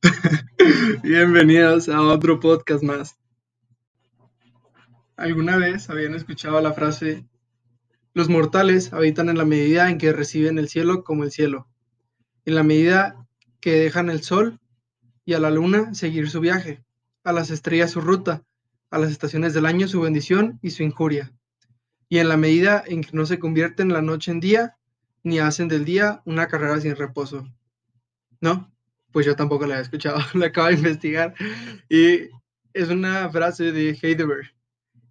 [1.02, 3.18] Bienvenidos a otro podcast más.
[5.18, 7.28] ¿Alguna vez habían escuchado la frase,
[8.14, 11.68] los mortales habitan en la medida en que reciben el cielo como el cielo,
[12.46, 13.26] en la medida
[13.60, 14.58] que dejan el sol
[15.26, 16.82] y a la luna seguir su viaje,
[17.24, 18.42] a las estrellas su ruta,
[18.90, 21.30] a las estaciones del año su bendición y su injuria,
[22.08, 24.78] y en la medida en que no se convierten la noche en día
[25.24, 27.48] ni hacen del día una carrera sin reposo.
[28.40, 28.72] ¿No?
[29.10, 31.34] Pues yo tampoco la he escuchado, la acabo de investigar.
[31.88, 32.28] Y
[32.72, 34.54] es una frase de Heidegger.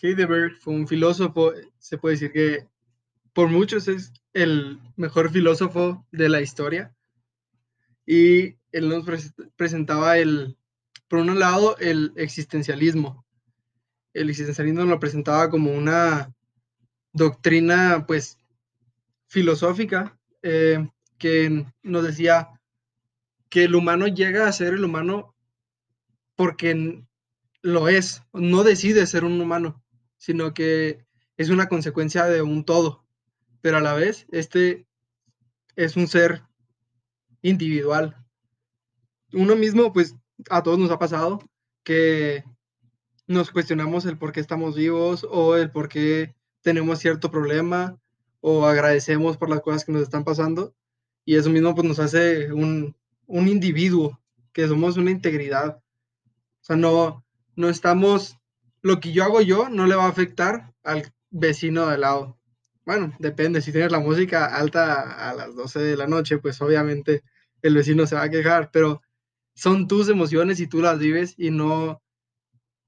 [0.00, 2.68] Heidegger fue un filósofo, se puede decir que
[3.32, 6.94] por muchos es el mejor filósofo de la historia.
[8.06, 9.04] Y él nos
[9.56, 10.58] presentaba el,
[11.08, 13.24] por un lado, el existencialismo.
[14.12, 16.34] El existencialismo lo presentaba como una
[17.12, 18.38] doctrina, pues,
[19.34, 22.50] filosófica eh, que nos decía
[23.50, 25.34] que el humano llega a ser el humano
[26.36, 27.02] porque
[27.60, 29.82] lo es, no decide ser un humano,
[30.18, 31.04] sino que
[31.36, 33.04] es una consecuencia de un todo,
[33.60, 34.86] pero a la vez este
[35.74, 36.44] es un ser
[37.42, 38.16] individual.
[39.32, 40.14] Uno mismo, pues
[40.48, 41.40] a todos nos ha pasado
[41.82, 42.44] que
[43.26, 47.98] nos cuestionamos el por qué estamos vivos o el por qué tenemos cierto problema
[48.46, 50.74] o agradecemos por las cosas que nos están pasando
[51.24, 52.94] y eso mismo pues nos hace un,
[53.26, 54.20] un individuo,
[54.52, 55.78] que somos una integridad.
[55.78, 57.24] O sea, no,
[57.56, 58.36] no estamos,
[58.82, 62.38] lo que yo hago yo no le va a afectar al vecino de lado.
[62.84, 67.22] Bueno, depende, si tienes la música alta a las 12 de la noche, pues obviamente
[67.62, 69.00] el vecino se va a quejar, pero
[69.54, 72.02] son tus emociones y tú las vives y no,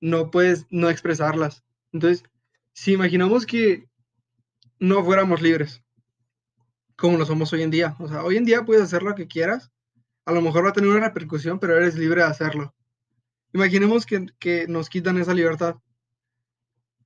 [0.00, 1.62] no puedes no expresarlas.
[1.92, 2.24] Entonces,
[2.72, 3.88] si imaginamos que
[4.84, 5.82] no fuéramos libres,
[6.96, 7.96] como lo somos hoy en día.
[7.98, 9.72] O sea, hoy en día puedes hacer lo que quieras.
[10.26, 12.74] A lo mejor va a tener una repercusión, pero eres libre de hacerlo.
[13.52, 15.76] Imaginemos que, que nos quitan esa libertad.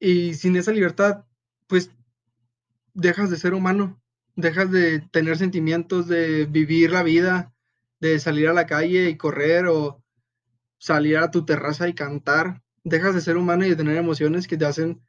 [0.00, 1.24] Y sin esa libertad,
[1.66, 1.90] pues
[2.94, 4.00] dejas de ser humano,
[4.34, 7.54] dejas de tener sentimientos, de vivir la vida,
[8.00, 10.02] de salir a la calle y correr o
[10.78, 12.62] salir a tu terraza y cantar.
[12.84, 15.00] Dejas de ser humano y de tener emociones que te hacen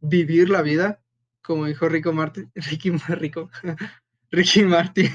[0.00, 0.99] vivir la vida
[1.42, 3.50] como dijo Rico Martin, Ricky, Rico,
[4.30, 5.10] Ricky Martin.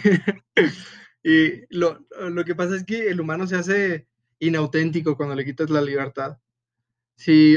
[1.24, 2.06] y lo,
[2.46, 4.08] que pasa es que el humano se hace
[4.40, 6.38] inauténtico cuando le quitas la libertad.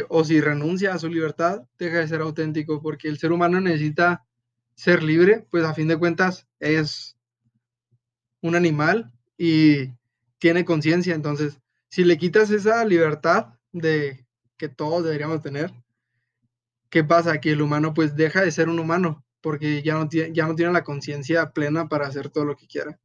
[0.08, 4.24] O si renuncia a su libertad, deja de ser auténtico, porque el ser humano necesita
[4.76, 7.16] ser libre, pues a fin de cuentas es
[8.40, 9.88] un animal y
[10.38, 11.14] tiene conciencia.
[11.14, 11.58] Entonces,
[11.88, 14.24] si le quitas esa libertad de
[14.56, 15.72] que todos deberíamos tener,
[16.90, 17.40] ¿qué pasa?
[17.40, 20.54] Que el humano pues deja de ser un humano porque ya no tiene, ya no
[20.54, 22.98] tiene la conciencia plena para hacer todo lo que quiera.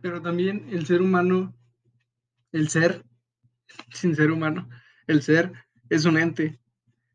[0.00, 1.54] Pero también el ser humano,
[2.52, 3.04] el ser,
[3.92, 4.68] sin ser humano,
[5.06, 5.52] el ser
[5.88, 6.58] es un ente.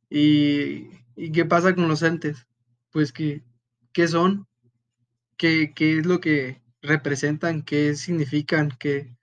[0.09, 0.89] ¿Y,
[1.31, 2.47] qué pasa con los entes?
[2.91, 3.43] Pues que,
[3.91, 4.47] ¿qué son?
[5.35, 7.63] ¿Qué, ¿Qué es lo que representan?
[7.63, 8.71] ¿Qué significan?
[8.79, 9.16] ¿Qué,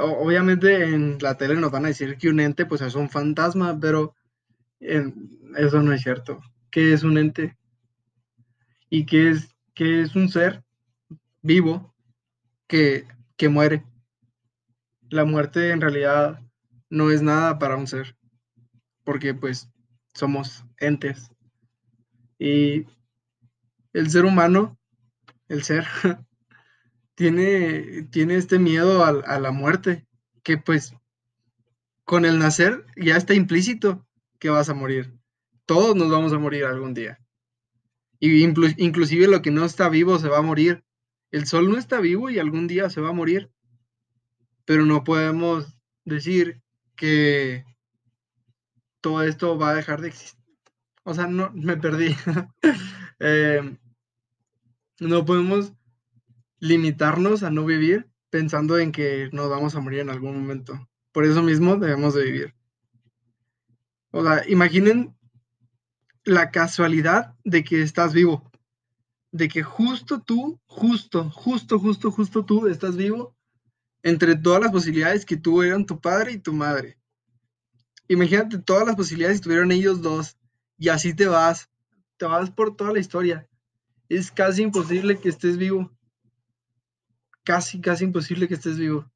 [0.00, 3.78] obviamente en la tele nos van a decir que un ente pues es un fantasma,
[3.80, 4.14] pero
[4.80, 6.40] eso no es cierto.
[6.70, 7.56] ¿Qué es un ente?
[8.88, 10.62] ¿Y qué es, es un ser
[11.42, 11.94] vivo
[12.66, 13.06] que,
[13.36, 13.84] que muere?
[15.08, 16.40] La muerte en realidad
[16.88, 18.16] no es nada para un ser,
[19.04, 19.68] porque pues
[20.14, 21.30] somos entes.
[22.38, 22.86] Y
[23.92, 24.78] el ser humano,
[25.48, 25.86] el ser,
[27.20, 30.06] tiene, tiene este miedo a, la muerte,
[30.42, 30.94] que pues
[32.06, 34.08] con el nacer ya está implícito
[34.38, 35.12] que vas a morir.
[35.66, 37.20] Todos nos vamos a morir algún día.
[38.20, 40.82] Y inclusive lo que no está vivo se va a morir.
[41.30, 43.50] El sol no está vivo y algún día se va a morir.
[44.64, 46.62] Pero no podemos decir
[46.96, 47.66] que
[49.02, 50.42] todo esto va a dejar de existir.
[51.02, 52.16] O sea, no, me perdí.
[53.22, 53.76] Eh,
[54.98, 55.74] no podemos
[56.60, 60.88] limitarnos a no vivir pensando en que nos vamos a morir en algún momento.
[61.12, 62.54] Por eso mismo debemos de vivir.
[64.12, 65.16] O sea, imaginen
[66.24, 68.48] la casualidad de que estás vivo.
[69.32, 73.36] De que justo tú, justo, justo, justo, justo tú estás vivo
[74.02, 76.98] entre todas las posibilidades que tuvieron tu padre y tu madre.
[78.08, 80.36] Imagínate todas las posibilidades que tuvieron ellos dos
[80.78, 81.68] y así te vas.
[82.16, 83.48] Te vas por toda la historia.
[84.08, 85.90] Es casi imposible que estés vivo
[87.44, 89.10] casi, casi imposible que estés vivo.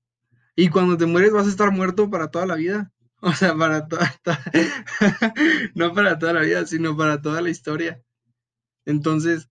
[0.57, 2.91] Y cuando te mueres vas a estar muerto para toda la vida.
[3.27, 4.15] O sea, para toda,
[5.75, 8.03] no para toda la vida, sino para toda la historia.
[8.85, 9.49] Entonces,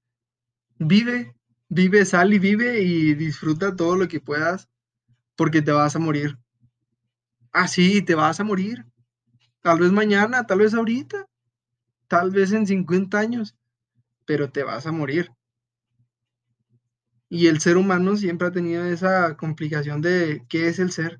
[0.78, 1.34] vive,
[1.76, 4.70] Vive, sal y vive y disfruta todo lo que puedas
[5.36, 6.38] porque te vas a morir.
[7.52, 8.86] Ah, sí, te vas a morir.
[9.62, 11.26] Tal vez mañana, tal vez ahorita,
[12.08, 13.56] tal vez en 50 años,
[14.28, 15.32] pero te vas a morir.
[17.34, 21.20] Y el ser humano siempre ha tenido esa complicación de qué es el ser.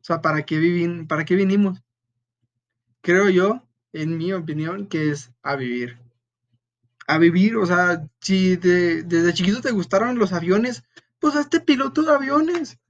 [0.00, 1.80] O sea, ¿para qué, vivin para qué vinimos?
[3.02, 3.62] Creo yo,
[3.92, 5.96] en mi opinión, que es a vivir.
[7.06, 10.82] A vivir, o sea, si desde chiquito te gustaron los aviones,
[11.20, 12.80] pues hazte piloto de aviones.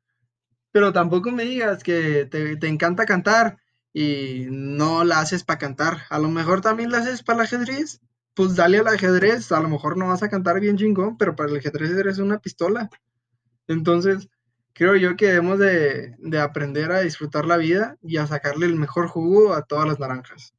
[0.73, 3.59] Pero tampoco me digas que te, te encanta cantar
[3.93, 6.05] y no la haces para cantar.
[6.09, 8.01] A lo mejor también la haces para el ajedrez
[8.35, 11.51] pues dale al ajedrez, a lo mejor no vas a cantar bien chingón, pero para
[11.51, 12.91] el ajedrez eres una pistola.
[13.69, 14.29] Entonces,
[14.73, 18.77] creo yo que debemos de, de aprender a disfrutar la vida y a sacarle el
[18.77, 20.55] mejor jugo a todas las naranjas.